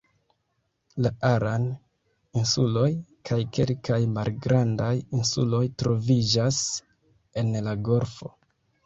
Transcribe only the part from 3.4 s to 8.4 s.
kelkaj malgrandaj insuloj troviĝas en la golfo.